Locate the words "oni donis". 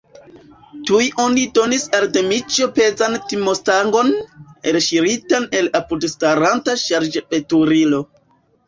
1.23-1.85